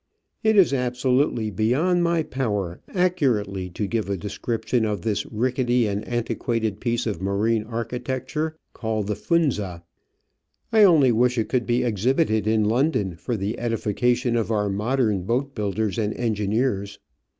It 0.43 0.55
is 0.57 0.73
absolutely 0.73 1.51
beyond 1.51 2.03
my 2.03 2.23
power 2.23 2.81
accurately 2.91 3.69
to 3.69 3.85
give 3.85 4.09
a 4.09 4.17
description 4.17 4.83
of 4.83 5.03
this 5.03 5.27
rickety 5.27 5.85
and 5.85 6.03
antiquated 6.07 6.79
piece 6.79 7.05
of 7.05 7.21
marine 7.21 7.63
architecture, 7.65 8.57
called 8.73 9.05
the 9.05 9.13
Funza; 9.13 9.83
I 10.73 10.85
only 10.85 11.11
wish 11.11 11.37
it 11.37 11.49
could 11.49 11.67
be 11.67 11.83
exhibited 11.83 12.47
in 12.47 12.63
London 12.63 13.15
for 13.15 13.37
the 13.37 13.59
edification 13.59 14.35
of 14.35 14.49
our 14.49 14.69
modern 14.69 15.21
boat 15.21 15.53
builders 15.53 15.99
and 15.99 16.15
engineers. 16.15 16.97